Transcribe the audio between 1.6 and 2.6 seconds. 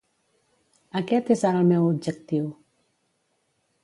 el meu objectiu.